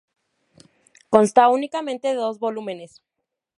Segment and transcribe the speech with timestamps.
[1.11, 3.03] Constaba únicamente de dos volúmenes.